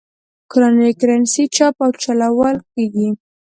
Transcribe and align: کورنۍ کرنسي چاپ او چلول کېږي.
کورنۍ 0.51 0.91
کرنسي 0.99 1.43
چاپ 1.55 1.75
او 1.83 1.91
چلول 2.03 2.55
کېږي. 2.73 3.07